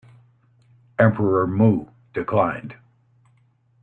Emperor 0.97 1.45
Mu 1.45 1.85
declined. 2.15 2.73